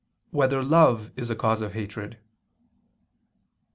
[0.31, 2.17] 2] Whether Love Is a Cause of Hatred?